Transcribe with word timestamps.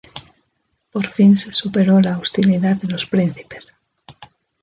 Por 0.91 1.05
fin 1.09 1.37
se 1.37 1.51
superó 1.53 2.01
la 2.01 2.17
hostilidad 2.17 2.75
de 2.77 2.87
los 2.87 3.05
príncipes. 3.05 3.71